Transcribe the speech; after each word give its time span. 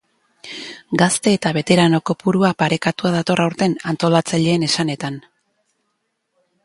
Gazte 1.01 1.33
eta 1.39 1.51
beterano 1.57 1.99
kopurua 2.11 2.51
parekatua 2.63 3.11
dator 3.17 3.43
aurten 3.45 3.77
antolatzaileen 3.93 4.67
esanetan. 4.71 5.21